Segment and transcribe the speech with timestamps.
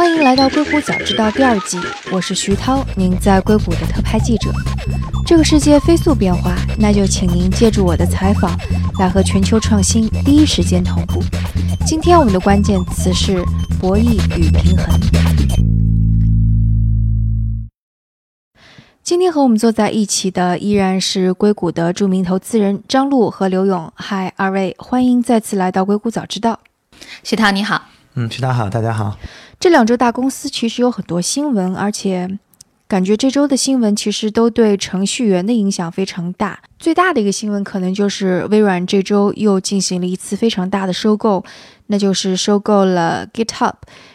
[0.00, 1.78] 欢迎来到《硅谷早知道》第二季，
[2.10, 4.50] 我是徐涛，您在硅谷的特派记者。
[5.26, 8.58] 这个世界飞速变化，那就请您借助我的采访，
[8.98, 11.22] 来和全球创新第一时间同步。
[11.84, 13.44] 今天我们的关键词是
[13.78, 14.98] 博弈与平衡。
[19.02, 23.92] 今天和我们坐在一起的依然是硅谷的著名投资人张璐和刘勇。
[23.94, 26.58] 嗨，二位，欢迎再次来到《硅谷早知道》。
[27.22, 27.82] 徐涛你好，
[28.14, 29.18] 嗯，徐涛好，大家好。
[29.60, 32.38] 这两周大公司其实有很多新闻，而且
[32.88, 36.62] 感觉这周的新闻其实都对程序员的影响非常大。
[36.78, 41.44] 最大的一个新闻可能就是微软这周又进行了一次非常大的收购，
[41.88, 43.74] 那就是收购了 GitHub，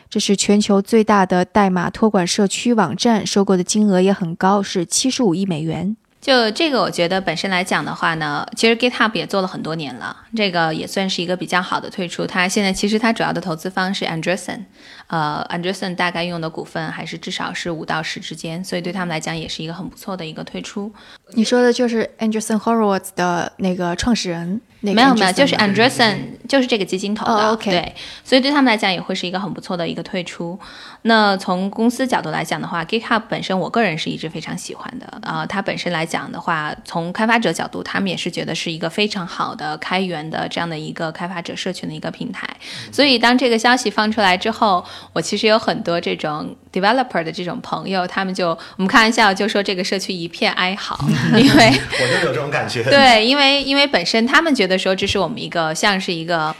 [0.10, 5.96] 这是全球最大的代码托管社区网站，收购的金额也很高，是七十五亿美元。
[6.26, 12.26] 就这个，我觉得本身来讲的话呢，其实 GitHub 也做了很多年了，这个也算是一个比较好的退出。
[12.26, 14.62] 它现在其实它主要的投资方是 Anderson，
[15.06, 20.92] 呃，Anderson 大概用的股份还是至少是五到十之间，所以对他们来讲也是一个很不错的一个退出。
[21.34, 24.62] 你说的就是 Andreessen Horowitz 的那个创始人。
[24.82, 30.60] 没有没有，就是 Andreessen，就是这个基金投的，对，所以对他们来讲也会是一个很不错的一个退出。
[31.02, 42.48] 那从公司角度来讲的话，GitHub 本身我个人是一直非常喜欢的啊，它本身来讲的话，从开发者角度，他们也是觉得是一个非常好的开源的这样的一个开发者社群的一个平台。
[42.92, 50.96] 所以当这个消息放出来之后，我其实有很多这种 developer 的这种朋友，他们就我们开玩笑就说这个社区一片哀嚎，
[51.36, 52.84] 因为我就有这种感觉。
[52.84, 54.76] 对，因为因为本身他们觉得。
[54.76, 56.54] 说这是我们一个像是一个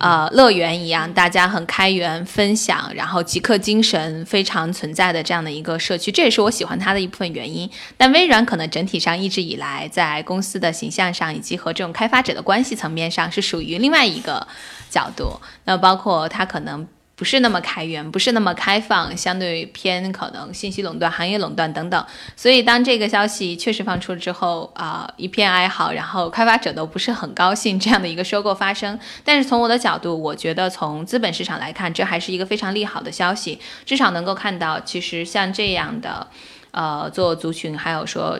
[0.00, 7.70] 呃乐园一样，大家很开源分享，然后极客精神非常存在的这样的一个社区，这也是我喜欢它的一部分原因。
[7.96, 14.46] 但微软可能整体上一直以来在公司的形象上，以及和这种开发者的关系层面上，是属于另外一个
[14.90, 15.40] 角度。
[15.64, 16.86] 那包括它可能。
[17.22, 22.04] 不是那么开源，不是那么开放，相对偏可能信息垄断、行业垄断等等。
[22.34, 28.98] 所以当这个消息确实放出了之后，啊，一片哀嚎，然后开发者都不是很高兴这样的一个收购发生。
[29.24, 36.26] 但是从我的角度，我觉得从资本市场来看，这还是一个非常利好的消息，至少能够看到，其实像这样的，
[36.72, 38.36] 呃，做族群，还有说。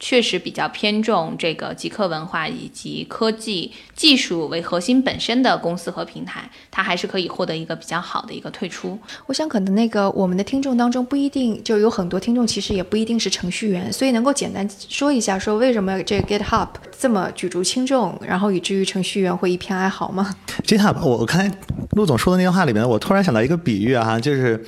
[0.00, 8.98] 确实比较偏重这个极客文化以及科技技术为核心本身的公司和平台，它还是可以获得一个比较好的一个退出。
[9.26, 16.68] 我想可能那个我们的听众当中不一定就有很多听众，其实也不一定是程序员，所以能够简单说一下，说为什么这个 GitHub
[16.98, 20.34] 这么举足轻重，然后以至于程序员会一片哀嚎吗？
[20.64, 21.52] GitHub，我我刚才
[21.90, 24.64] 陆总说的那句话里面，我突然想到一个比喻啊，就是。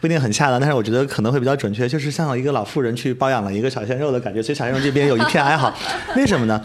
[0.00, 5.72] 不一定很恰当，但是我觉得可能会比较准确，就是像一个老妇人去包养了一个小鲜肉的感觉，所以小鲜肉这边有一片哀嚎。
[6.16, 6.60] 为什么呢？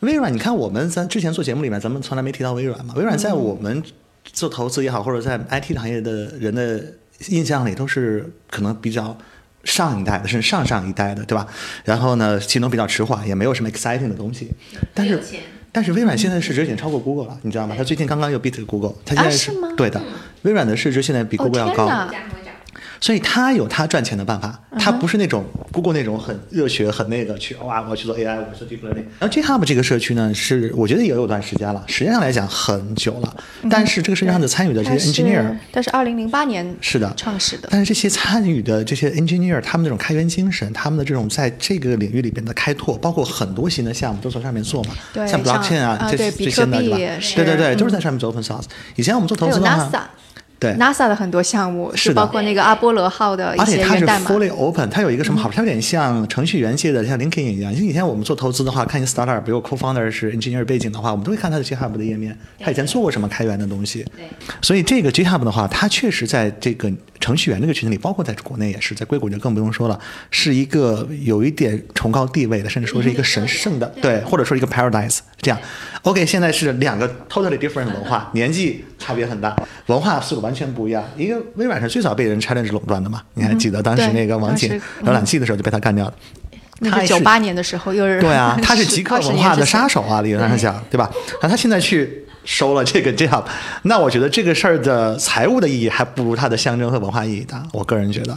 [0.00, 2.94] 微软，你看我们咱之前做节目里面，咱们从来没提到微软嘛。
[2.96, 3.82] 微软在我们
[4.24, 6.80] 做投资也好，或者在 IT 行业的人的
[7.28, 9.16] 印象里，都是可能比较
[9.64, 11.46] 上一代的，甚至上上一代的，对吧？
[11.84, 14.52] 然后呢，启动比较迟缓，也没有什么 exciting 的东西。
[14.94, 15.20] 但是，
[15.72, 17.74] 但是微软现在市值已经超过 Google 了，你知道吗？
[17.76, 20.00] 它最近刚刚又 beat Google，它现在是对的。
[20.42, 21.88] 微软的市值现在比 Google 要高。
[23.02, 29.04] 所以他有他赚钱的办法，他不是那种 Google 那种很热血、很那个去哇，我要去做 AI，我要做 deep learning。
[29.18, 33.36] 然后 GitHub 这个社区呢，是我觉得也有段时间了，时间上来讲很久了。
[33.68, 37.68] 但是这个社区上的参与的这些 engineer，但是二零零八年是的创始的。
[37.72, 44.94] 但是这些参与的这些 engineer，他们那种开源精神，他们的这种在这个领域里边的开拓，包括很多新的项目都从上面做嘛，
[45.26, 46.96] 像 blockchain 啊这这些的，对吧？
[47.34, 48.66] 对对对，都是在上面做 open source。
[48.94, 49.90] 以前我们做投资的话。
[50.62, 53.94] 对 NASA 的很多项目是包括那个阿波罗号的一些源代码。
[53.94, 55.50] 而且它是 fully open，它有一个什么好？
[55.50, 57.74] 它有点像程序员界的，像 LinkedIn 一样。
[57.74, 64.04] 就以前我们做投资的话，看你 startup，比如 co-founder 是 engineer 背景的话，我们都会看他的 GitHub 的页面，他以前做过什么开源的东西。
[64.16, 64.24] 对。
[64.60, 69.98] 所以这个 GitHub 的话，它确实在这个程序员这个群体里，包括在国内也是，在硅谷就更不用说了，
[70.30, 75.58] 是一个有一点崇高地位的，甚至说是一个神圣的，对，或者说一个 paradise 这样。
[76.02, 79.54] OK，现在是两个 totally different 文化，年纪差别很大，
[79.86, 81.02] 文化速度完全不一样。
[81.16, 83.22] 一个微软是最早被人 challenge 垄断的嘛？
[83.34, 86.14] 你还记得当时那个网景浏览器的时候就被他干掉了。
[86.80, 91.10] 那是九八年的时候，又是对啊， 他是极客文化的杀手啊，理论上讲，对吧？
[91.42, 92.21] 那他现在去。
[92.44, 93.44] 收了这个这样，
[93.82, 97.62] 那我觉得这个事儿的财务的意义还不如它的象征和文化意义大。
[97.72, 98.36] 我个人觉得，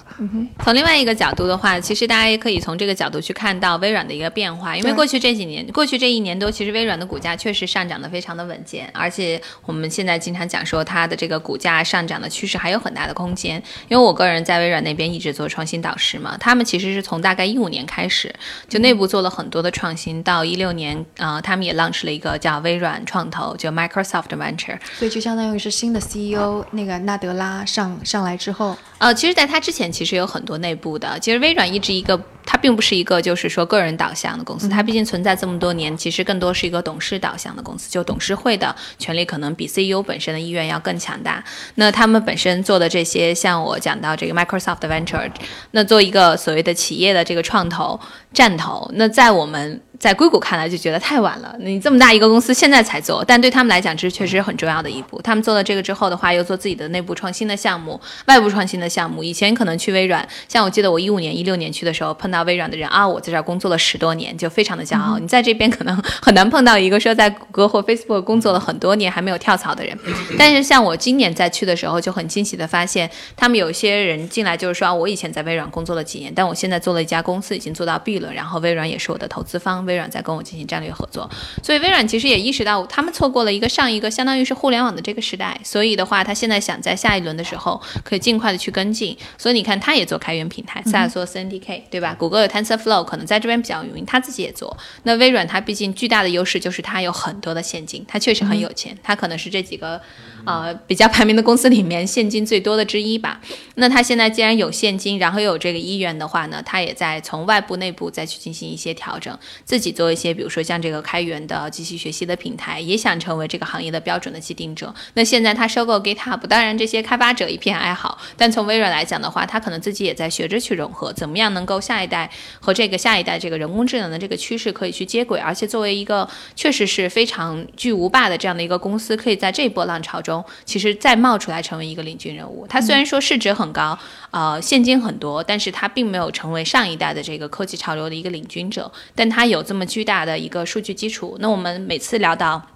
[0.63, 4.77] 从另外一个角度的话，其实大家也可以从这个角度去看到微软的一个变化。
[4.77, 13.55] 因为过去这几年，过去这一年多，其实微软的股价确实上涨的非常的稳健，而且我们现在经常讲说它的这个股价上涨的趋势还有很大的空间。
[13.87, 18.31] 因为我个人在微软那边一直做创新导师嘛，他们其实是从大概一五年开始
[18.69, 23.94] 就内部做了很多的创新，到一六年，呃，他们也 launch 了一个叫微软创投，就 Micro。
[24.03, 24.77] Microsoft Venture。
[24.93, 31.19] 所以就相当于是新的 CEO 那个纳德拉上上来之后，呃，其实在他之前其实有很多内部的。
[31.19, 41.43] 其实微软一直一个，它并不是一个就是说个人导向的公司，它毕竟存在这么多年，其实更多是一个董事导向的公司，就董事会的权力可能比 CEO 本身的意愿要更强大。
[41.75, 45.29] 那他们本身做的这些，像我讲到这个 Microsoft Venture，
[45.71, 47.99] 那做一个所谓的企业的这个创投
[48.33, 49.81] 战投，那在我们。
[49.97, 55.21] 在硅谷看来就觉得太晚了，你这么大一个公司现在才做，但对他们来讲这确实很重要的一步。
[55.21, 59.23] 他们做了这个之后的话，又做自己的内部创新的项目、外部创新的项目。
[59.23, 65.17] 以前可能去微软，像我记得我一五年、一六年去的时候，碰到微软的人啊，我在这儿工作了十多年，就非常的骄傲。
[65.17, 69.97] 你在这边可能很难碰到一个说在谷歌或 Facebook 工作了很多年还没有跳槽的人。
[70.37, 80.65] 但是像我今年再去的时候，就很惊喜的发现，他们有些人进来就是说，我以前在微软工作了几年，但我现在做了一家公司，已经做到 B 轮，然后微软也是我的投资方，微软在跟我进行。
[80.65, 81.29] 战略合作，
[81.61, 89.17] 所以微软其实也意识到，他们错过了一个上一个相当于是互联网的这个时代，所以的话，他现在想在下一轮的时候可以尽快的去跟进。
[89.37, 92.13] 所以你看，他也做开源平台，萨做 CNDK，对吧？
[92.13, 94.75] 谷歌有 TensorFlow，可能在这边比较有名，他自己也做。
[95.03, 100.01] 那微软它毕竟巨大的优势就是它有很多的现金，它确实很有钱，它可能是这几个。
[100.45, 103.41] 呃，比较排名的公司里面现金最多的之一吧。
[103.77, 114.93] 那他现在既然有现金，然后又有这个意愿的话呢，他也在从外部、内部再去进行一些调整，自己做一些，比如说像这个开源的机器学习的平台，也想成为这个行业的标准的既定者。
[115.15, 122.29] 那现在他收购 GitHub，当然这些开发者一片哀嚎，但从微软来讲的话，他可能自己也在学着去融合，怎么样能够下一代
[122.59, 130.43] 和这个下一代这个人工智能的这个趋势可以去接轨，而且作为一个确实是非常巨无霸的这样的一个公司，可以在这波浪潮中。
[130.65, 133.97] 其实再冒出来成为一个领军人物，它虽然说市值很高，
[134.31, 141.37] 呃，现金很多，但是它并没有成为上一代的这个科技潮流的一个领军者，但它有这么巨大的一个数据基础。
[141.39, 142.74] 那我们每次聊到。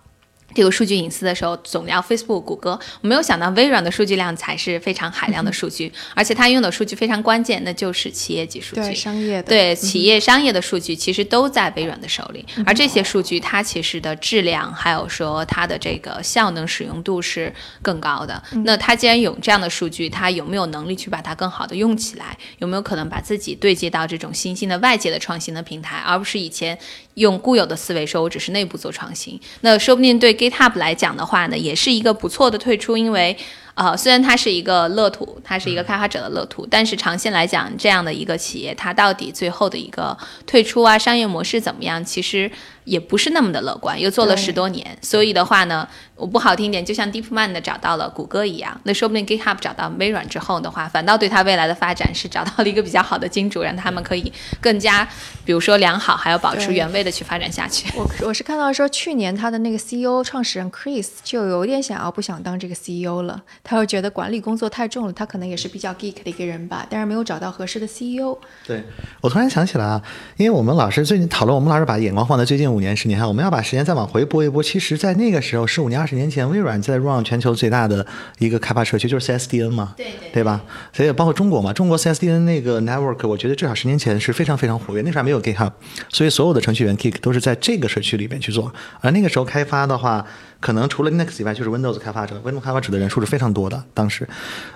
[0.55, 17.53] 这个数据隐私的时候，总聊 Facebook、谷歌，我没有想到微软的数据量才是非常海量的数据，而且它拥有的数据非常关键，那就是企业级数据，对商业的，对企业商业的数据其实都在微软的手里，而这些数据它其实的质量，还有说它的这个效能使用度是
[17.83, 18.41] 更高的。
[18.65, 22.35] 那它既然有这样的数据，它有没有能力去把它更好的用起来？
[22.57, 26.75] 有没有可能把自己对接到这种新兴的外界的创新的平台，而不是以前
[27.13, 29.39] 用固有的思维说我只是内部做创新？
[29.61, 30.38] 那说不定对。
[30.39, 33.35] GitHub 来讲的话呢，也是一个不错的退出，因为，
[33.73, 42.49] 呃，虽然它是一个乐土，它是一个开发者的乐土，但是长线来讲，这样的一个企业，它到底最后的一个退出啊，商业模式怎么样，其实。
[42.89, 55.07] 也不是那么的乐观，又做了十多年，所以的话呢，我不好听点，就像 DeepMind 的找到了谷歌一样，那说不定 GitHub 找到微软之后的话，反倒对它未来的发展是找到了一个比较好的金主，让他们可以更加，
[55.45, 57.87] 比如说良好，还要保持原位的去发展下去。
[57.95, 68.35] 我我是看到说，去年他的那个 CEO 创始人 Chris 就有点想要不想当这个 CEO 了，他又觉得管理工作太重了，他可能也是比较 geek 的一个人吧，但是没有找到合适的 CEO。
[68.65, 68.83] 对
[69.21, 70.01] 我突然想起来啊，
[70.37, 74.63] 因为我们老师最近讨论，我们老师把眼光放在最近五年、十年，我们要把时间再往回拨一拨。
[74.63, 78.05] 其实，在那个时候，十五年、二十年前，微软在 run 全球最大的
[78.37, 80.61] 一个开发社区就是 CSDN 嘛，对对，对吧？
[80.93, 85.01] 所以包括中国嘛，中国 CSDN 那个 network，我觉得至少十年前是非常非常活跃。
[85.01, 85.73] 那时候还没有 GitHub，
[86.07, 88.73] 所以所有的程序员 Git 都是在这个社区里面去做。
[89.01, 90.25] 而那个时候开发的话，
[90.59, 93.83] 可能除了 Linux 以外，就是 Windows 开发者，Windows 开发者的人数是非常多的。
[93.93, 94.27] 当时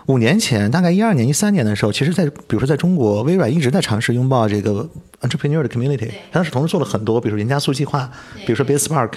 [0.06, 4.88] 五年前，大概一二年、一三年的时候，其实，在比如说在中国，微软一直在尝试拥抱这个
[5.22, 6.10] entrepreneur 的 community。
[6.32, 8.10] 当时同时做了很多，比如说原加速计划，
[8.46, 9.12] 比如说 BaseSpark，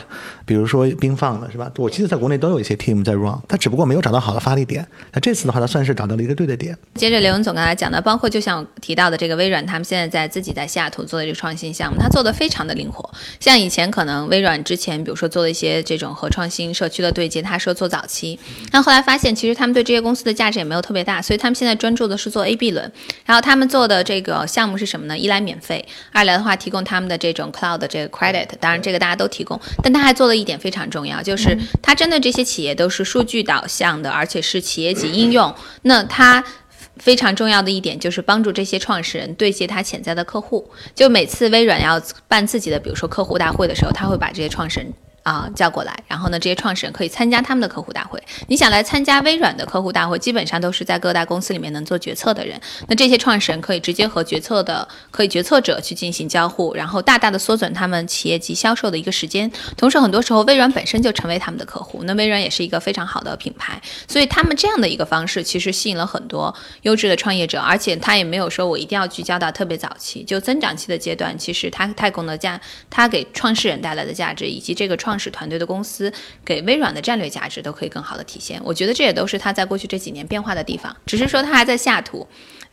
[0.44, 1.70] 比如说冰放的是吧？
[1.76, 4.86] 我记得在国内都有一些 team 在 run，他只不过没有找到好的发力点。
[5.12, 6.76] 那这次的话，他算是找到了一个对的点。
[6.94, 13.08] 接着刘文总刚才讲的，包括就像提到的这个微软，他们现在在自己在西雅图做的这个创新项目，他做的非常的灵活。
[13.38, 17.42] 像以前可能微软之前，比如说做了一些这种和创新社区的对接。
[17.42, 18.38] 他说做早期，
[18.72, 22.90] 但后来发现其实他们对这些公司的价值也没有特别大，所以他们现在专注的是做 A B 轮。
[23.24, 25.16] 然后他们做的这个项目是什么呢？
[25.16, 29.60] 一来免费，二来的话提供他们的这种 Cloud 这个 Credit，当然这个大家都提供。
[29.82, 35.54] 但他还做了一点非常重要，就是他针对这些企业都是数据导向的，而且是企业级应用。
[35.82, 36.42] 那他
[36.98, 40.70] 非常重要的一点就是帮助这些创始人对接他潜在的客户。
[40.94, 44.92] 就每次微软要办自己的，比如说客户大会的时候，他会把这些创始人。
[45.26, 48.22] 啊，叫过来，然后呢，这些创始人可以参加他们的客户大会。
[48.46, 52.60] 你想来参加微软的客户大会，基本上都是在各大公司里面能做决策的人。
[52.86, 59.50] 那这些创始人可以直接和决策的、可以决策者去进行交互，然后大大的缩短他们企业级销售的一个时间。
[59.76, 63.82] 同时，很多时候微软本身就成为他们的客户，那微软也是一个非常好的品牌。
[64.06, 75.15] 所以他们这样的一个方式，其实吸引了很多优质的创业者，而且他也没有说我一定要聚焦到特别早期，就增长期的阶段，其实它太供的价，它给创始人带来的价值，以及这个创。
[75.18, 76.12] 使团队的公司，
[76.44, 78.60] 给微软的战略价值都可以更好的体现。
[78.64, 82.26] 我觉得这也都是他在过去这几年变化的地方，只是说他还在下图。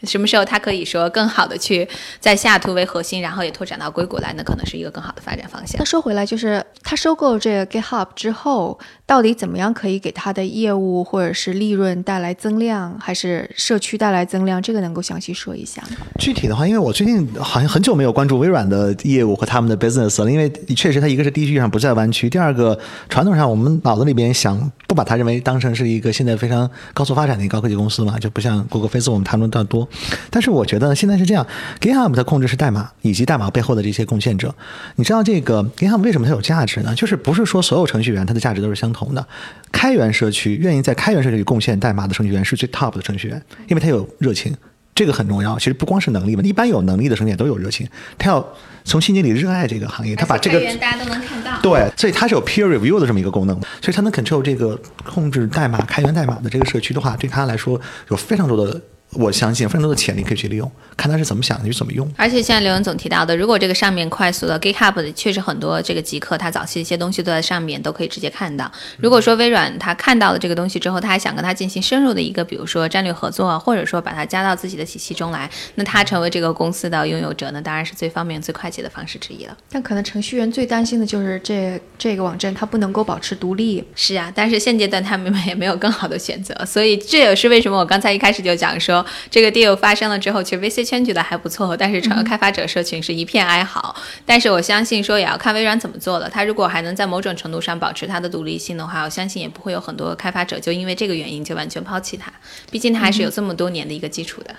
[0.04, 1.88] 什么时候他可以说更好的去
[2.20, 5.78] 在下图为核心，然后也拓展到硅谷来，那可能是一个更好的发展方向。
[5.80, 8.78] 那说回来，就是他收购这个 GitHub 之后，
[9.14, 14.60] 到底怎么样可以给他的业务或者是利润带来增量，还是社区带来增量？
[14.60, 15.90] 这个能够详细说一下吗？
[16.18, 22.76] 具体的话，因为我最近好像很久没有关注微软的业务和他们的 business 了，因为确实它一个是地区上不在湾区，第二个
[23.08, 29.88] 传统上我们脑子里边想不把它认为当成是一个现在非常高速发展的一个高科技公司嘛，就不像 Google、Facebook 我们谈论的多。
[30.32, 31.46] 但是我觉得现在是这样
[31.80, 34.56] ，GitHub 的控制是代码以及代码背后的这些贡献者。
[34.96, 36.96] 你知道这个 GitHub 为什么它有价值呢？
[36.96, 39.28] 就是不是说所有程序员它的价值都是相同的。
[39.72, 44.56] 开源社区愿意在开源社区里贡献代码的程序员是最 top 的程序员，因为他有热情，
[44.94, 45.58] 这个很重要。
[45.58, 47.88] 其实不光是能力嘛，一般有能力的程序员都有热情，
[48.20, 48.48] 他要
[48.84, 51.60] 从心底里热爱这个行业，他把这个大家都能看到。
[51.62, 58.80] 对，所以它是有 peer review 的这么一个功能，所以他能 control 这个控制代码、开源代码的这个社区的话，对他来说有非常多的。
[59.16, 62.12] 我相信非常多的潜力可以去利用，看他是怎么想，的去怎么用。
[62.18, 68.72] 而且像刘文总提到的，如果这个上面快速的 GitHub 的确实很多这个极客，他早期一些东西都在上面，都可以直接看到。
[68.98, 79.58] 如果说微软他看到了这个东西之后，他还想跟他进行深入的一个，比如说战略合作啊，或者说把它加到自己的体系中来，那他成为这个公司的拥有者，呢当然是最方便、最快捷的方式之一了。
[79.70, 83.84] 但可能程序员最担心的就是这这个网站它不能够保持独立。
[83.96, 89.74] 是啊，但是现阶段他们也没有更好的选择，所以这也是为什么我刚才一开始就讲说这个 deal。
[89.76, 93.96] 发生了之后，其实 VC 圈觉得还不错，但是整个开发者社群是一片哀嚎。
[94.26, 96.30] 但是我相信说也要看微软怎么做了。
[96.30, 102.32] 他如果还能在某种程度上保持它的独立性的话，我相信也不会有很多开发者就因为这个原因就完全抛弃它。
[102.72, 104.56] 毕竟它还是有这么多年的一个基础的。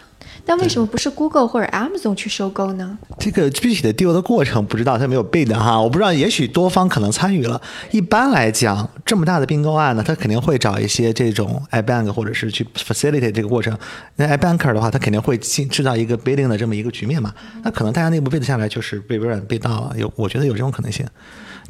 [0.46, 2.98] 但为什么不是 Google 或者 Amazon 去收购呢？
[3.18, 7.60] 这个具体的 deal 的过程不知道，它没有 bid 哈，我不知道，也许多方可能参与了。
[7.90, 13.76] 一般来讲，这么大的并购案呢，他肯定会找一些这种 iBank 或者是去 facilitate 这个过程。
[14.16, 17.32] 那 iBanker 的话，他肯定会进制造一个 bidding 的这么一个局面嘛。
[17.62, 21.06] 那可能大家内部 bid 下来，就是被微软 bid 到了，有我觉得有这种可能性。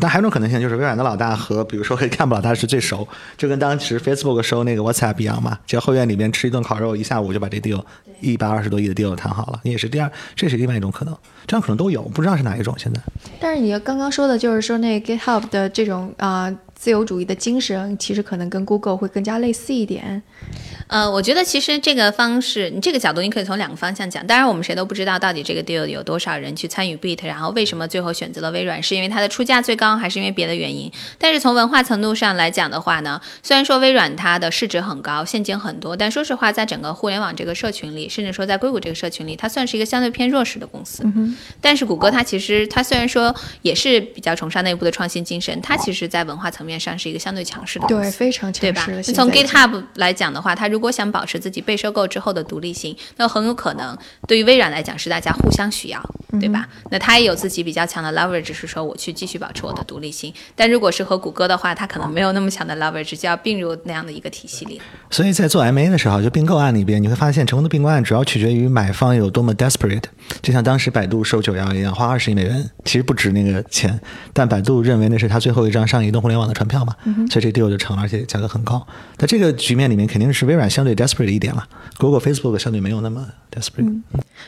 [0.00, 7.82] 但还有一种可能性，就是微软的老大和比如说黑看不老大是最熟，就跟当时 Facebook 收那个 WhatsApp 一样嘛，只要后院里面吃一顿烤肉，一下午就把这 deal
[8.20, 9.60] 一百二十多亿的 deal 谈好了。
[9.62, 13.00] 你也是第二，这是另外一种可能，这样可能都有，不知道是哪一种现在。
[13.40, 16.52] 但是你刚刚说的就是说那 GitHub 的这种啊
[16.84, 20.22] 自由主义的精神，其实可能跟 Google 会更加类似一点。
[20.86, 24.26] 呃，我觉得其实这个方式，你这个角度，你可以从两个方向讲。
[24.26, 30.92] 当然，我们谁都不知道到底这个 deal 有多少人去参与 Beat，然后为什么最后选择了微软，是因为它的出价最高，还是因为别的原因？
[31.16, 41.02] 但是从文化程度上来讲的话呢，虽然说微软它的市值很高，现金很多，但说实话，在整个互联网这个社群里，甚至说在硅谷这个社群里，它算是一个相对偏弱势的公司。
[41.62, 48.60] 但是谷歌它其实它虽然说也是比较崇尚内部的创新精神，它其实在文化层面上是一个相对强势的，对，非常强势。
[48.60, 48.86] 对吧？
[49.14, 56.02] 从 GitHub 来讲的话，它如果想保持自己被收购之后的独立性，那很有可能对于微软来讲是大家互相需要，
[56.40, 56.66] 对吧？
[56.90, 60.32] 那它也有自己比较强的 leverage，是说我去继续保持我的独立性。
[60.54, 64.80] 但如果是和谷歌的话，它可能没有那么强的 leverage，就要并入那样的一个体系里。
[65.10, 70.04] 所以在做 M A 的时候，就并购案里边，你会发现成功的并购案主要取决于买方有多么 desperate。
[70.42, 73.98] 就像当时百度收九幺一样，花二十亿美元，其实不值那个钱，
[74.32, 76.97] 但百度认为那是他最后一张上移动互联网的船票嘛，
[77.30, 78.85] 所以这 deal 就成了，而且价格很高。
[79.16, 81.44] 在这个局面里面，肯定是微软相对 desperate 一。
[81.44, 81.68] 点了
[81.99, 83.85] ，Google、Facebook 相对没有那么 desperate。
[83.85, 84.02] 嗯，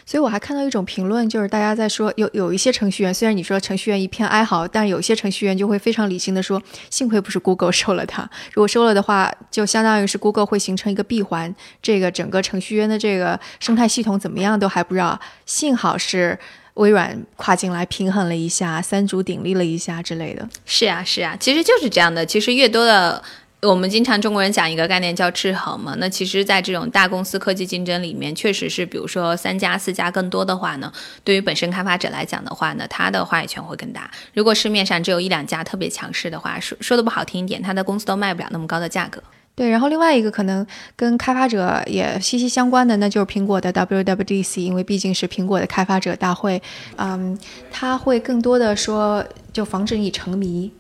[0.06, 8.22] 所以我还看到一种评论，就是大家在说，有有一些程序员，虽然你说程序员一片哀嚎，但有些程序员就会非常理性的说，幸亏不是 Google 收了它，
[8.54, 15.20] 如果收了的话，就相当于是 Google 会形成一个闭环，这个整个程序员的这个生态系统怎么样都还不知道。
[15.44, 16.38] 幸好是
[16.76, 20.48] 微软跨进来平衡了一下，三足鼎立了一下之类的。
[20.64, 22.24] 是啊，是啊，其实就是这样的。
[22.24, 23.22] 其实越多的。
[23.62, 30.92] 我们经常中国人讲一个概念叫制衡嘛，那其实，在这种大公司科技竞争里面，确实是，比如说三家、四家更多的话呢，
[31.24, 34.08] 对于本身开发者来讲的话呢，他的话语权会更大。
[34.34, 39.20] 如果市面上只有一两家特别强势的话，说说的不好听一点，他的公司都卖不了那么高的价格。
[39.56, 46.62] 对，然后另外一个可能跟开发者也息息相关的，那就是苹果的 WWDC，因为毕竟是苹果的开发者大会，
[46.96, 47.36] 嗯，
[47.70, 50.70] 他会更多的说，就防止你沉迷。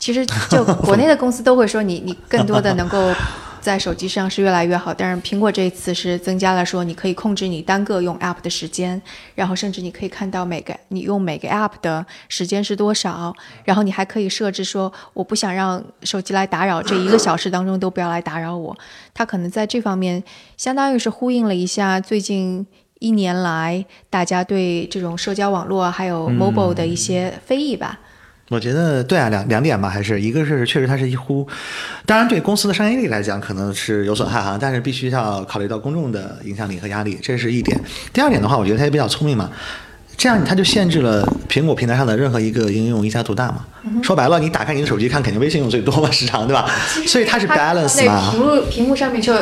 [0.00, 2.98] 其实，就国内的公司都会说你，你更多的能够
[3.64, 4.92] 在手机上是越来越好。
[4.92, 9.00] 但是苹果这一次是增加了说，你可以控制你单个用 App 的时间，
[9.34, 18.76] 然后甚至你可以看到每个你用每个 App 的时间是多少，然后你还可以设置说，我不想让手机来打扰，这一个小时当中都不要来打扰我。
[19.14, 20.22] 它可能在这方面，
[20.58, 22.66] 相当于是呼应了一下最近
[22.98, 27.98] 一年来大家对这种社交网络还有 mobile 的一些非议吧。
[28.54, 31.46] 我觉得对啊，两两点吧，还是一个是确实它是一呼，
[32.06, 37.78] 当然对公司的商业力来讲可能是有损害哈，但是必须要考虑到公众的影响力和压力，这是一点。
[38.12, 39.50] 第二点的话，我觉得它也比较聪明嘛，
[40.16, 43.66] 这样它就限制了苹果平台上的任何一个应用一家独大嘛。
[44.02, 46.70] 说白了，你打开你的手机看，肯定微信用最多嘛，时长对吧？
[47.06, 48.30] 所以它是 balance 嘛。
[48.30, 49.34] 屏幕屏幕上面就。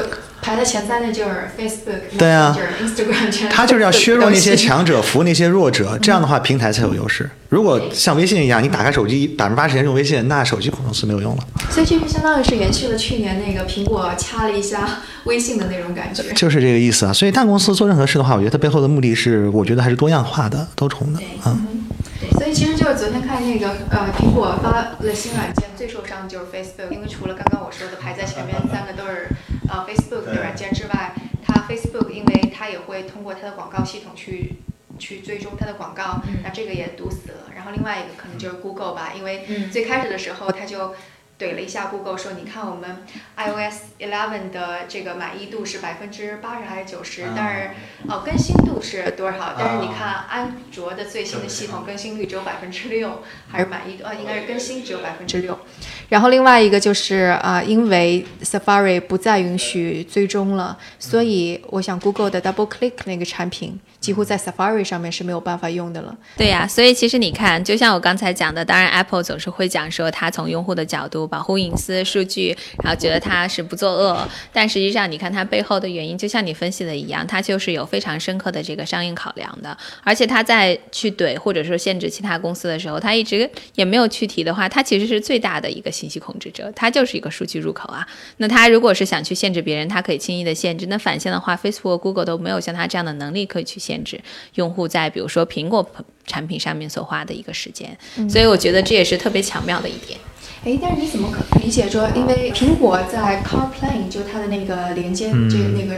[0.43, 7.31] 排在前三的就是 Facebook，对啊，Instagram，它就是要削弱那些强者，服那些弱者，这样的话平台才有优势。
[7.49, 11.45] 如果像微信一样，你打开手机百分之八十人用微信，那手机公司没有用了。
[11.71, 16.25] 所以这就相当于是延续了去年那个苹果掐了一下微信的那种感觉。
[16.35, 17.13] 就是这个意思啊。
[17.13, 21.21] 所以大公司做任何事的话，我觉得它背后的目的是，我觉得还是多样化的、多重的。
[21.47, 21.87] 嗯。
[22.33, 29.29] 所以其实就是昨天看那个呃，苹果发了新软件，最受伤的就是 Facebook，因为除了刚刚我说的排在前面三个都是。
[29.73, 34.57] 呃，Facebook 的软件之外，它 Facebook 因为它也会通过它的广告系统去
[34.99, 37.51] 去追踪它的广告，那这个也堵死了。
[37.55, 40.95] 然后另外一个可能就是 Google 吧，因为最开始的时候它就。
[41.39, 43.05] 怼了一下 Google 说：“你看我们
[43.37, 47.25] iOS 11的这个满意度是百分之八十还是九十？
[47.35, 47.71] 但是
[48.07, 49.55] 哦，更新度是多少？
[49.59, 54.05] 但是你看安卓的最新的系统更新率只有百分之六，还是满意度？
[54.05, 55.59] 呃，应该是更新只有百分之六。
[56.09, 66.13] 然后另外一个就是啊，因为 Safari 不再允许追踪了，所以我想 Google 的 Double Click 那个产品。”几乎在 Safari 上面是没有办法用的了。
[66.37, 74.29] 对呀，所以其实你看，就像我刚才讲的，当然 Apple 总是会讲说它从用户的角度保护隐私数据，然后觉得它是不作恶。
[74.53, 79.79] 但实际上，你看它背后的原因，就像你分析的一样，它就是有非常深刻的这个商业考量的。
[80.03, 88.07] 而且它在去怼或者说限制其他公司的时候，它一直也没有去提的话，它其实是最大的一个信息控制者，它就是一个数据入口啊。
[88.37, 90.85] 那它如果是想去限制别人，它可以轻易的限制。
[90.87, 93.93] 那反向的话，Facebook、Google 都没有像它这样的能力可以去限。
[94.05, 94.21] 制
[94.55, 95.89] 用户在比如说苹果
[96.27, 97.97] 产品上面所花的一个时间，
[98.29, 100.19] 所以我觉得这也是特别巧妙的一点。
[100.65, 105.95] 哎，但是你怎么可理解说，因为苹果在 CarPlay 就它的那个连接就那个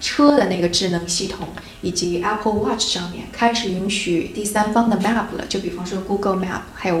[0.00, 1.48] 车的那个智能系统，
[1.82, 6.98] 以及 Apple Watch 上面开始允许第三方的 Map 了，就比方说 Google Map，还有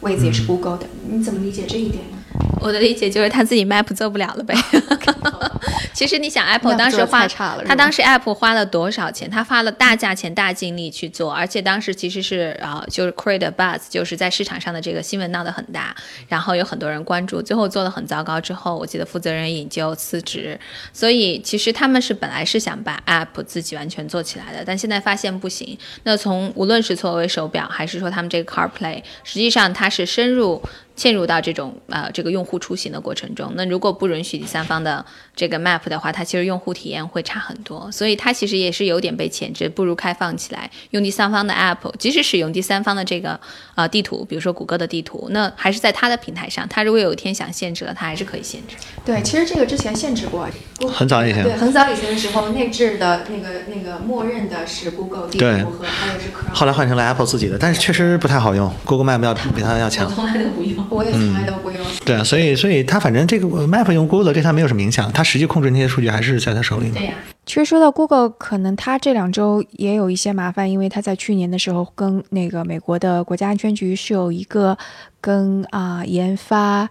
[0.00, 2.19] 位置也是不够的你怎么理解这一点呢？
[2.60, 4.54] 我的理解就是他自己 Map 做不了了呗。
[5.92, 7.26] 其实你想，Apple 当时花，
[7.66, 9.28] 他当时 Apple 花了多少钱？
[9.28, 15.94] 他花了大价钱、大精力去做，而且当时其实是啊，就是 create buzz，就是在市场上的这个新闻闹得很大，
[16.28, 20.58] 然后有很多人关注，最后做的很糟糕之后，我记得负责人引咎辞职。
[20.92, 25.76] 所以其实他们是本来是想把 App 自己完全做起来的，但现在发现不行。
[26.04, 30.62] 那从无论是作为手表，还是说他们这个 CarPlay，实际上它是深入。
[31.00, 35.02] 陷入到这种呃这个用户出行的过程中，那如果不允许第三方的
[35.40, 43.40] 这个 map 的话，它其实用户体验会差很多，所以它其实也是有点被牵制，不如开放起来，用第三方的 app，即使使用第三方的这个
[43.74, 48.76] 呃地图，比如说谷歌的地图，那还是在它的平台上，它如果有一天想限制了，它还是可以限制。
[49.02, 50.46] 对，其实这个之前限制过，
[50.92, 60.04] 很早以前，对，很早以前的时候，内置的那个那个默认的是 Google 地图和还有是 Chrome，后来换成了 Apple 自己的，但是确实不太好用，Google Map 要比它要强。
[60.06, 61.80] 我从来都不用，我也从来都不用。
[62.04, 66.90] 对啊，所以所以它反正这个 Map 用 Google 对它没有什么影响，他实际控制那些数据还是在他手里。
[66.90, 67.14] 对呀，
[67.46, 74.76] 其实说到 Google，可能他这两周也有一些麻烦，因为他在去年的时候跟那个美国的国家安全局是有一个
[75.20, 76.90] 跟啊研发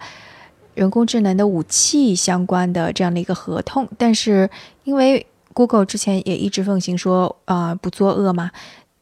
[0.74, 4.50] 人工智能的武器相关的这样的一个合同，但是
[4.86, 8.50] 因为 Google 之前也一直奉行说啊不作恶嘛。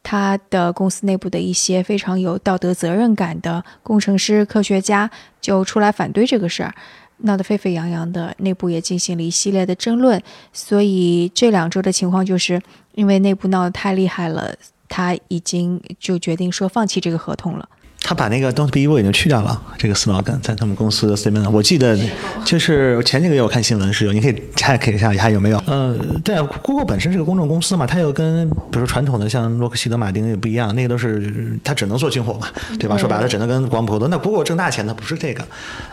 [0.01, 6.73] 他的公司内部的一些非常有道德责任感的工程师、科学家就出来反对这个事儿，
[7.19, 10.21] 闹得沸沸扬扬的，内部也进行了一系列的争论。
[10.53, 12.61] 所以这两周的情况就是，
[12.93, 14.55] 因为内部闹得太厉害了，
[14.87, 17.67] 他已经就决定说放弃这个合同了。
[18.07, 21.49] 他把那个 "Don't be evil" 已经去掉了，这个 slogan 在他们公司的 statement。
[21.49, 21.99] 我记得
[22.45, 25.61] 就是前几个月我看新闻是有，你可以 check 一下还有没有。
[25.65, 25.93] 呃，
[26.23, 32.47] 对，Google 本身是个公众公司嘛，它又跟比如说传统的像洛克希德马丁也不一样，那个都是它只能做军火嘛，
[32.79, 32.95] 对吧？
[32.97, 34.07] 说白了，只能跟广普合作。
[34.07, 35.45] 那 Google 挣大钱的不是这个。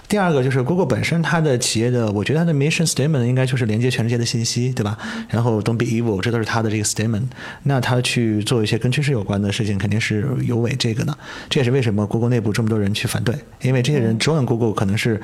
[0.06, 4.96] 第二个就是 Google 本身它的企业的，我觉得它的 mission statement 应该就是连接全世界的信息，对吧？
[5.28, 7.24] 然后 Don't be evil，这都是它的这个 statement。
[7.64, 11.18] 那它去做一些跟军事有关的事情，肯定是有违这个的。
[11.50, 12.03] 这也是为什么。
[12.06, 15.20] Google 内部这么多人去反对，因为这些人 join Google 可能是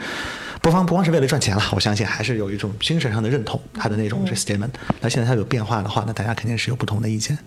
[0.61, 4.71] 不方不光是为了赚钱了，我相信还是有一种精神上的认同，他的那种 statement。
[5.01, 7.39] 那现在他有变化的话，那大家肯定是有不同的意见。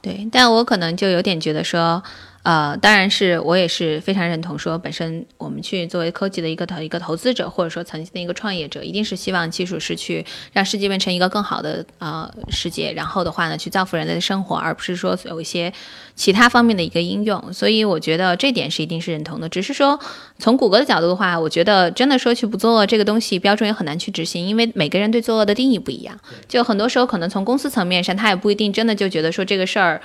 [0.00, 2.02] 对，但我可能就有点觉得说。
[2.42, 15.72] 呃，当然是我也是非常认同说，本身我们去作为科技的一个投一个投资者，或者说曾经的一个创业者，一定是希望技术是去让世界变成一个更好的呃世界，然后的话呢，去造福人类的生活，而不是说有一些
[16.16, 17.52] 其他方面的一个应用。
[17.52, 19.48] 所以我觉得这点是一定是认同的。
[19.48, 20.00] 只是说
[20.40, 26.18] 从谷歌的角度的话，我觉得真的说去不作恶这个东西标准也很难去执行，因为每个人对作恶的定义不一样。
[26.48, 30.02] 就很多时候可能从公司层面上，他也不一定真的就觉得说这个事儿。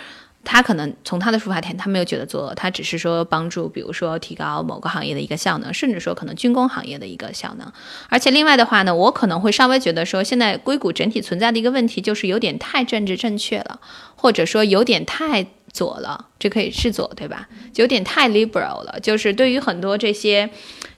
[0.49, 7.69] 他可能从他的出发点，他没有觉得作恶，他只是说帮助，比如说提高某个行业的一个效能，甚至说可能军工行业的一个效能。
[8.07, 13.81] 而且另外的话呢，我可能会稍微觉得说，现在硅谷整体存在的一个问题就是有点太政治正确了，
[14.15, 17.49] 或者说有点太左了，这可以是左对吧？
[17.75, 20.49] 有点太 liberal 了，就是对于很多这些。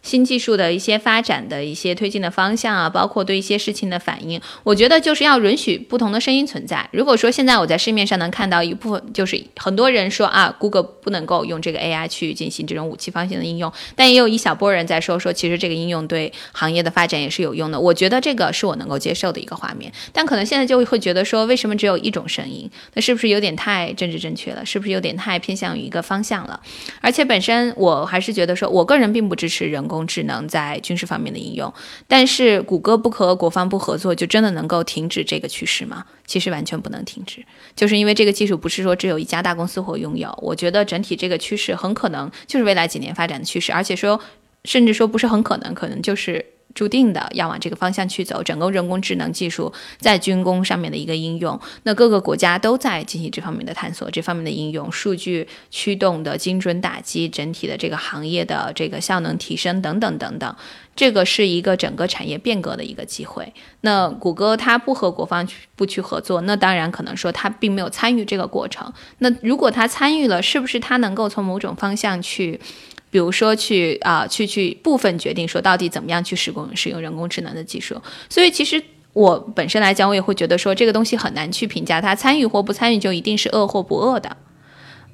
[0.02, 6.88] 新技术的一些发展的一些推进的方向啊，包括对一些事情的反应，我觉得就是要允许不同的声音存在。
[6.94, 17.78] 如果说现在我在市面上能看到一部分，就是很多人说啊，Google 不能够用这个 AI 去进行这种武器方向的应用，但也有一小波人在说说，其实这个应用对行业的发展也是有用的。
[17.78, 19.92] 我觉得这个是我能够接受的一个画面。
[20.14, 22.72] 但可能现在就会觉得说，为什么只有一种声音？
[22.94, 24.66] 那是不是有点太政治正确了？
[24.66, 26.58] 是不是有点太偏向于一个方向了？
[27.02, 29.89] 而且本身我还是觉得说，我个人并不支持人。
[29.90, 31.74] 人工智能在军事方面的应用，
[32.08, 36.06] 但是谷歌不和国防部合作，就真的能够停止这个趋势吗？
[36.28, 37.44] 其实完全不能停止，
[37.76, 40.32] 就是因为这个技术不是说只有一家大公司会拥有。
[40.44, 44.22] 我觉得整体这个趋势很可能就是未来几年发展的趋势，而且说
[44.66, 46.46] 甚至说不是很可能，可能就是。
[46.76, 60.56] 注定的要往这个方向去走，整个人工智能技术在军工上面的一个应用，那各个国家都在进行这方面的探索，这方面的应用，数据驱动的精准打击，整体的这个行业的这个效能提升等等等等，
[60.96, 63.54] 这个是一个整个产业变革的一个机会。
[63.82, 68.94] 那谷歌它不和国防部去合作，那当然可能说它并没有参与这个过程。
[69.18, 72.60] 那如果它参与了，是不是它能够从某种方向去？
[73.10, 78.82] 比如说去啊，去去部分决定说到底怎么样去使用使用人工智能的技术，所以其实
[79.14, 84.38] 我本身来讲，我也会觉得说这个东西很难去评价它参与或不参与就一定是恶或不恶的。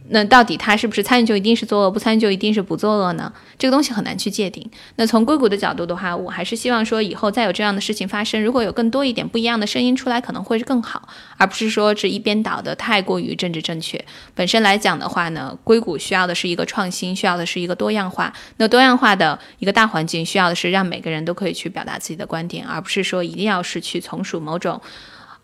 [0.10, 3.34] 那到底他是不是参与就一定是作恶，不参与就一定是不作恶呢？
[3.58, 4.70] 这个东西很难去界定。
[4.98, 14.04] 那从硅谷的角度的话，我还是希望说以后再有这样的事情发生，如果有更多一点不一样的声音出来，可能会是更好，而不是说这一边倒的太过于政治正确。
[14.36, 18.32] 本身来讲的话呢，硅谷需要的是一个创新，需要的是一个多样化。
[18.58, 24.80] 那多样化的一个大环境，需要的是让每个人都可以去表达自己的观点，而不是说一定要是去从属某种。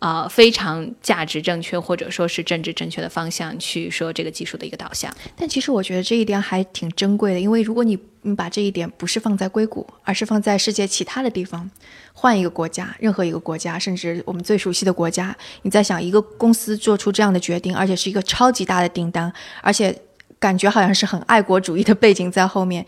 [0.01, 5.13] 呃，非常价值正确或者说是政治正确的方向去说这个技术的一个导向。
[5.37, 11.69] 但其实我觉得这一点还挺珍贵的，因为如果你你把这一点不是放在硅谷，而是放在世界其他的地方，
[12.13, 19.95] 换一个国家，任何一个国家，甚至我们最熟悉的国家，你在想一个公司做出这样的决定，而且是一个超级大的订单，而且
[20.39, 22.83] 感觉好像是很爱国主义的背景在后面。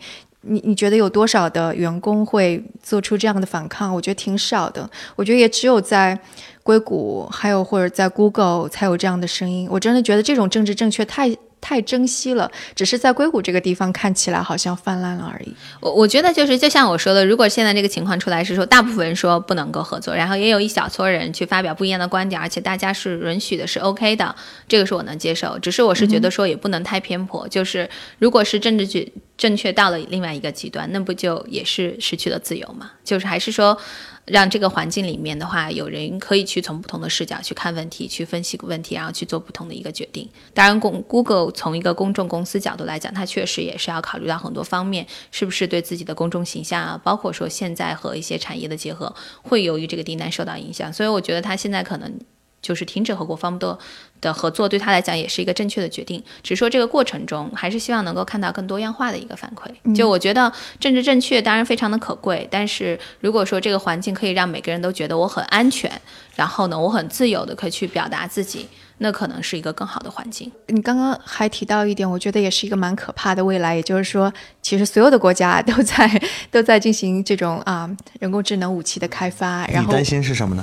[0.46, 3.94] 你你觉得有多少的员工会做出这样的反抗？
[3.94, 4.88] 我觉得挺少的。
[5.16, 6.18] 我觉得也只有在
[6.62, 9.68] 硅谷，还有或者在 Google 才有这样的声音。
[9.70, 11.34] 我真的觉得这种政治正确太。
[11.64, 15.54] 太珍惜了，只是在硅谷这个地方看起来好像泛滥了而已。
[15.80, 24.36] 我我觉得就是就像我说的，如果现在这个情况出来是说，大部分人说不能够合作，然后也有一小撮人去发表不一样的观点，而且大家是允许的，是 OK 的，
[24.68, 25.58] 这个是我能接受。
[25.58, 29.06] 只是我是觉得说也不能太偏颇，就是如果是政治正
[29.38, 32.90] 正确到了另外一个极端，那不就也是失去了自由嘛？
[33.02, 33.78] 就是还是说。
[34.26, 40.28] 让这个环境里面的话，有人可以去从不同的视角去看问题，去分析问题，然后去做不同的一个决定。
[40.52, 50.92] 当然，公 Google 从一个公众公司角度来讲，它确实也是要考虑到很多方面，是不是对自己的公众形象啊，包括说现在和一些产业的结合，会由于这个订单受到影响。
[50.92, 52.18] 所以，我觉得它现在可能。
[52.64, 53.78] 就是停止和国防部
[54.24, 56.20] 的合作，对他来讲也是一个正确的决定。
[56.42, 59.94] 只是说这个过程中，还是希望能够看到更多样化的一个反馈。
[59.94, 65.90] 就我觉得政治正确当然非常的可贵，但是如果说这个环境可以让每个人都觉得我很安全，
[66.34, 68.66] 然后呢，我很自由的可以去表达自己。
[68.98, 70.50] 那可能是一个更好的环境。
[70.68, 74.32] 你刚刚还提到一点，我觉得也是一个蛮可怕的未来，也就是说，
[74.62, 79.66] 其实所有的国家都在都在进行这种啊人工智能武器的开发。
[79.66, 80.62] 然后担心是什么呢？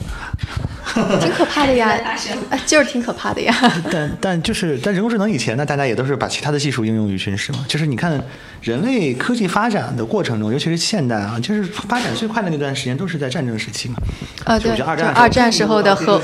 [1.20, 1.98] 挺可怕的呀，
[2.66, 3.54] 就是挺可怕的呀。
[3.92, 7.60] 但但就是在人工智能以前呢，大家也都是把其他的技术应用于军事嘛。
[7.68, 8.20] 就是你看
[8.62, 13.96] 人类科技发展的过程中，尤其是现代啊，就是发展最快的那段时间都是在战争时期嘛。
[14.46, 16.20] 啊，对，二战二战时候的核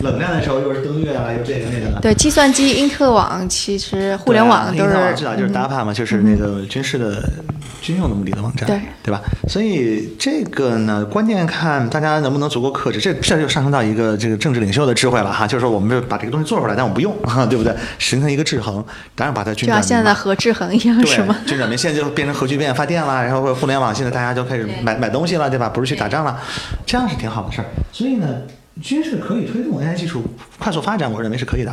[0.00, 0.56] 冷战的时候。
[0.56, 2.00] 又是登月啊，又这个那个的。
[2.00, 4.96] 对，计算机、因特网，其实互联网都是。
[5.14, 7.22] 知道就是 DAPA 嘛，就是那个军事的
[7.86, 9.20] 军用的目的的网站，对对吧？
[9.48, 12.98] 所以这个呢，关键看大家能不能足够克制。
[12.98, 17.72] 这这就上升到一个这个政治领袖的智慧了哈，就是说我们把这个东西做出来，但我们不用，哈，对不对？
[18.00, 20.12] 形成一个制衡，当然把它军转民就像现在。
[20.12, 21.36] 核制衡一样，对，是吗？
[21.46, 25.68] 军转民现在就变成核聚变发电了，然后互联网，现在大家就开始买买东西了，对吧？
[25.68, 26.36] 不是去打仗了，
[26.84, 27.66] 这样是挺好的事儿。
[27.92, 28.26] 所以呢，
[28.82, 30.24] 军事可以推动 AI 技术
[30.58, 31.72] 快速发展，我认为是可以的。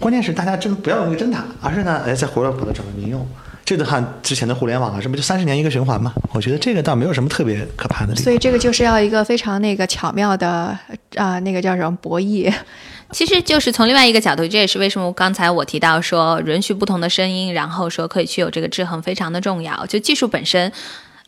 [0.00, 3.24] 关键是大家真不要用一个真塔，而是呢，哎，再回来把它转为民用。
[3.72, 8.14] 这得看之前的互联网啊，这不就三十年一个循环嘛，我觉得这个倒没有什么特别可怕的。
[8.14, 10.78] 所以这个就是要一个非常那个巧妙的
[11.16, 12.52] 啊、那个叫什么博弈。
[13.12, 19.86] 其实就是从另外一个角度，这也是为什么刚才我提到说允许不同的声音，然后说可以去有这个制衡，非常的重要。
[19.86, 20.70] 就技术本身。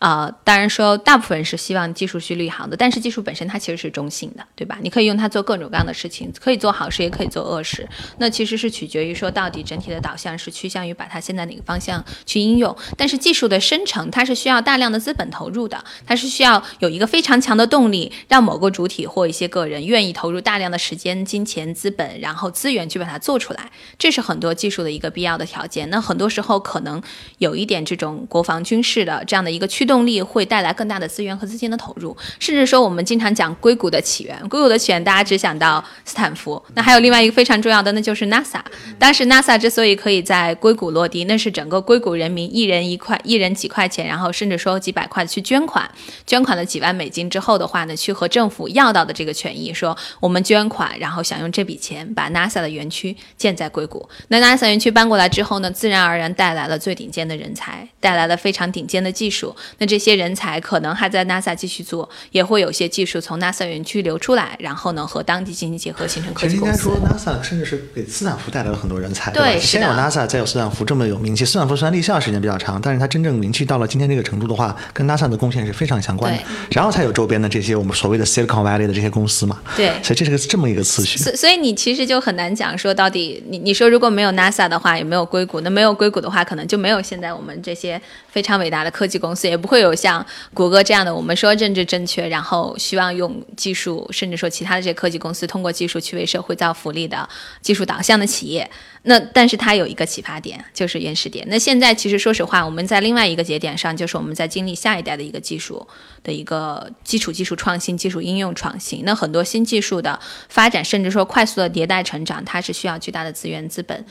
[0.04, 4.76] 呃，当然说，大部分人是希望技术去立行的，但是技术本身它其实是中性的，对吧？
[4.82, 7.88] 你可以用它做各种各样的事情，可以做好事，也可以做恶事。
[8.18, 12.76] 那其实是取决于说，到底整体的导向是趋向于把它现在哪个方向去应用。
[12.98, 23.70] 但是技术的生成，它是需要大量的资本投入的，它是需要有一个非常强的动力，让某个主体或一些个人愿意投入大量的时间、金钱、资本，然后资源去把它做出来。
[23.98, 25.88] 这是很多技术的一个必要的条件。
[25.88, 27.02] 那很多时候可能
[27.38, 32.16] 有一点这种国防军事的这样的一个驱动动力，会带来更大的资源和资金的投入。
[32.40, 38.60] 甚至说，我们经常讲硅谷的起源，硅谷的起源大家只想到斯坦福，那还有另外一个非常重要的，那就是 NASA。
[38.98, 45.88] 当时 NASA 之所以可以在硅谷落地，那是整个硅谷人民一人一块、一人几块钱，然后甚至说几百块去捐款，
[46.26, 54.08] 捐款了几万美金之后的话呢，去和政府要到的这个权益，说我们捐款，然后想用这笔钱把 NASA 的园区建在硅谷。
[54.28, 59.54] 那 NASA 园区搬过来之后呢，自然而然带来了最顶尖的人才，带来了非常顶尖的技术。
[59.86, 67.34] 这些人才可能还在 NASA 继续做，也会有些技术从 NASA 园区流出来，然后呢和当地进行结合，形成科技公司应该说。
[67.34, 69.40] ，NASA 甚至是给斯坦福带来了很多人才，吧？
[69.40, 71.44] 对先有 NASA，再有斯坦福这么有名气。
[71.44, 76.46] 斯坦福虽然立项时间比较长，但是它真正名气到了今天这个程度的话，跟 NASA 的贡献是非常相关的对。
[76.70, 79.60] 然后才有周边的这些我们所谓的 Silicon Valley 的这些公司嘛。
[79.76, 81.18] 对所以这是个这么一个次序。
[81.18, 97.26] 所所以你其实就很难讲说到底你你说如果没有 NASA 的话，也没有硅谷，那没有硅谷的话，可能就没有现在我们这些非常伟大的科技公司，也不会有像谷歌这样的我们说政治正确，然后希望用技术，甚至说其他的这些科技公司通过技术去为社会造福利的
[97.62, 98.70] 技术导向的企业。
[99.04, 101.46] 那但是它有一个启发点，就是原始点。
[101.48, 105.86] 那现在其实说实话，我们在另外一个节点上，就是我们在经历下一代的一个技术
[106.22, 109.02] 的一个基础技术创新、技术应用创新。
[109.06, 114.04] 那很多新技术的发展，甚至说快速的迭代成长，它是需要巨大的资源资本。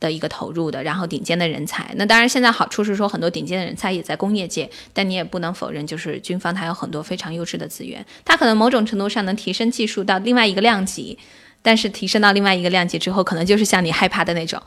[0.00, 1.92] 的一个投入的，然后顶尖的人才。
[1.96, 11.18] 那当然，现在好处是说很多顶尖的人才也在工业界，但你也不能否认，就是军方它有很多非常优质的资源，它可能某种程度上能提升技术到另外一个量级。
[11.62, 14.60] 但是提升到另外一个量级之后，可能就是像你害怕的那种，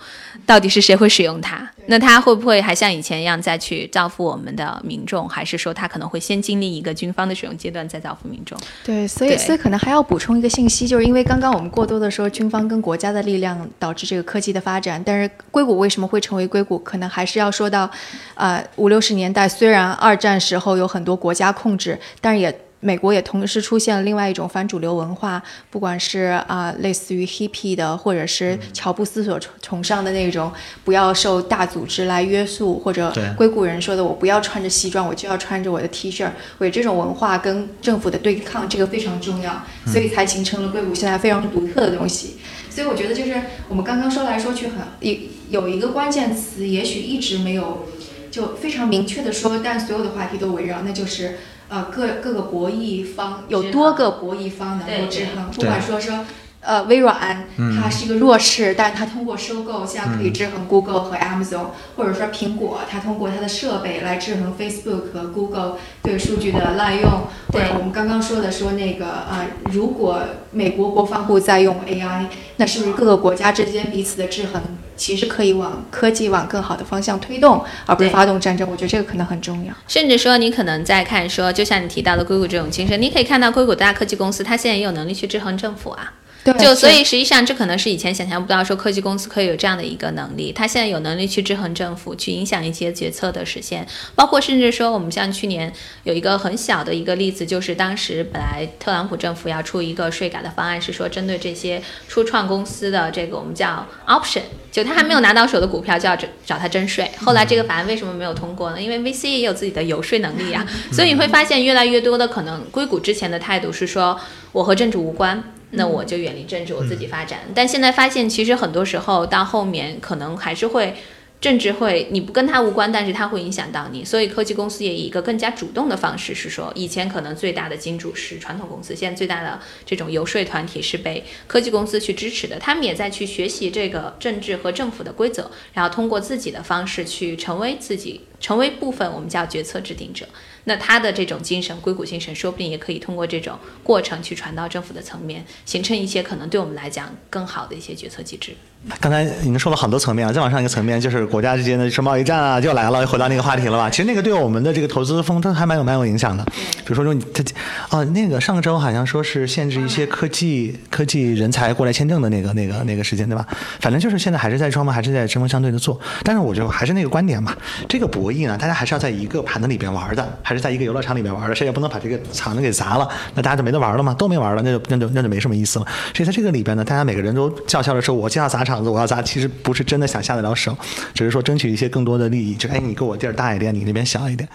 [0.45, 1.67] 到底是谁会使用它？
[1.87, 5.27] 那它会不会还像以前一样再去造福我们的民众？
[5.27, 8.57] 还是说它可能会先经历一个军方的使用阶段，再造福民众？
[8.83, 17.89] 对，所以所以可能还要补充一个信息，就是因为刚刚我们过多的说军方跟国家的力量导致这个科技的发展，但是硅谷为什么会成为硅谷，可能还是要说到，
[18.35, 22.55] 呃，五六十年代虽然二战时候有很多国家控制，但是也。
[22.83, 30.51] 美国也同时出现了另外一种反主流文化，不管是啊、类似于 hippie 的，或者是乔布斯所崇崇尚的那种
[30.83, 33.23] 不要受大组织来约束，或者对。
[33.37, 42.37] 硅谷人说的我不要穿着西装，我就要穿着我的 T 恤，为这种文化跟政府的对抗，这个非常重要，所以才形成了硅谷现在非常独特的东西。
[42.69, 45.15] 所以我觉得就是我们刚刚说来说去很有
[45.49, 47.87] 有一个关键词，也许一直没有
[48.31, 51.37] 就非常明确的说，但所有的话题都围绕，那就是
[51.73, 56.23] 呃各各个博弈方有多个博弈方能够制衡，不管说说。
[56.65, 57.45] 呃，微软
[57.81, 70.21] 它是一个弱势，但它通过收购，现在可以制衡 Google 和 Amazon，、或者说苹果，它通过它的设备来制衡 Facebook 和 Google 对数据的滥用，或者对我们刚刚说的说那个呃，如果
[70.51, 74.61] 美国国防部在用 AI，那是不是各个国家之间彼此的制衡，
[74.95, 78.69] 其实可以往科技往更好的方向推动，而不是发动战争？
[78.69, 79.73] 我觉得这个可能很重要。
[79.87, 86.13] 甚至说，你可能在看说，就像你提到的硅谷这种精神，你可以看到硅谷大科技公司，它现在也有能力去制衡政府啊。
[86.43, 90.51] 对就所以实际上，这可能是以前想象不到，说科技公司可以有这样的一个能力。
[90.51, 95.71] 它现在有能力去制衡政府，去影响一些决策的实现，包括甚至说，我们像去年
[96.03, 107.09] 有一个很小的一个例子，就是当时本来特朗普政府要出一个税改的方案，是说针对这些初创公司的这个我们叫 option，就他还没有拿到手的股票就要找找他征税。
[107.21, 108.81] 后来这个法案为什么没有通过呢？
[108.81, 114.19] 因为 VC 也有自己的游说能力啊， 所以你会发现越来越多的可能，硅谷之前的态度是说
[114.51, 115.41] 我和政治无关。
[115.73, 117.39] 那我就远离政治，我自己发展。
[117.53, 120.95] 但现在发现，其实很多时候到后面可能还是会
[121.41, 140.25] 政治会你不跟他无关，但是它会影响到你，所以科技公司也以一个更加主动的方式是说，以前可能最大的金主是传统公司，现在最大的这种游说团体是被科技公司去支持的，他们也在去学习这个政治和政府的规则，然后通过自己的方式去成为自己，成为部分我们叫决策制定者。
[140.65, 148.55] 那他的这种精神，硅谷精神，说不定也可以通过这种过程去传到政府的层面，形成一些可能对我们来讲更好的一些决策机制。
[148.99, 153.89] 刚才已经说了很多层面啊，再往上一个层面就是国家之间的贸易战啊，又来了，又回到那个话题了吧？
[153.89, 156.43] 其实那个对我们的这个投资风，它还蛮有蛮有影响的。
[156.43, 163.47] 比如说说你它，哦，那个上周好像说是限制一些科技科技人才过来签证的那个那个那个时间，对吧？
[163.79, 165.97] 反正就是现在还是在双方还是在针锋相对的做。
[166.23, 167.55] 但是我就还是那个观点嘛，
[167.87, 175.85] 这个博弈呢，大家还是要在一个盘子里边玩的，还是在一个游乐场里面玩的，谁也不能把这个场子给砸了，那大家就没得玩了嘛，都没玩了，那就那就那就没什么意思了。
[176.13, 179.49] 所以在这个里边呢，大家每个人都叫嚣着说，我就要砸场子，我要砸，其实。
[179.63, 180.75] 不是真的想下得了手，
[181.13, 182.53] 只是说争取一些更多的利益。
[182.55, 184.49] 就哎，你给我地儿大一点，你那边小一点。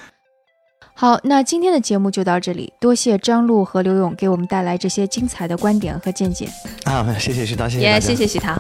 [0.93, 6.49] 好，那今天的节目就到这里，多谢张璐和刘勇给我们带来这些精彩的观点和见解。
[6.85, 8.55] 啊，谢谢徐涛，谢谢也谢谢徐涛。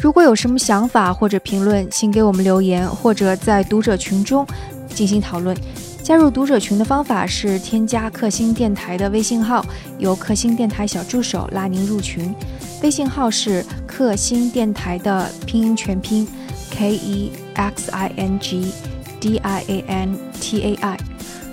[0.00, 4.46] 如果有什么想法或者评论，请给我们留言，或者在读者群中
[4.88, 5.56] 进行讨论。
[6.02, 9.64] 加入读者群的方法是添加克星电台的微信号，
[9.98, 12.34] 由克星电台小助手拉您入群。
[12.82, 16.26] 微信号是克星电台的拼音全拼
[16.72, 18.72] K E X I N G
[19.20, 20.98] D I A N T A I。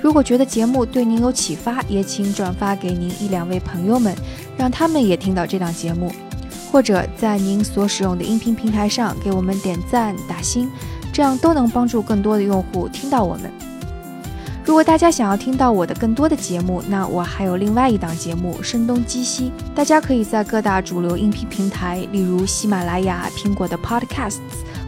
[0.02, 4.16] 如果觉得节目对您有启发，也请转发给您一两位朋友们，
[4.58, 6.12] 让他们也听到这档节目。
[6.72, 10.70] 或者在您所使用的音频平台上给我们点赞打星，
[11.14, 13.69] 这样都能帮助更多的用户听到我们。
[14.70, 24.38] 如果大家想要听到我的更多的节目，那我还有另外一档节目《声东击西》，大家可以在各大主流音频平台，例如喜马拉雅、苹果的 Podcasts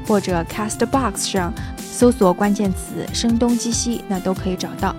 [0.07, 4.95] 或者 Castbox 上搜索关键词“声东击西”，那都可以找到。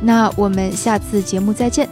[0.00, 1.88] 那我们下次节目再见。